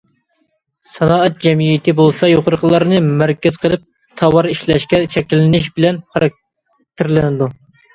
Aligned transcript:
سانائەت 0.93 1.37
جەمئىيىتى 1.43 1.95
بولسا 1.99 2.31
يۇقىرىقىلارنى 2.33 3.03
مەركەز 3.21 3.63
قىلىپ 3.67 3.87
تاۋار 4.25 4.53
ئىشلەشكە 4.57 5.05
تەشكىللىنىش 5.17 5.73
بىلەن 5.81 6.05
خاراكتېرلىنىدۇ. 6.17 7.57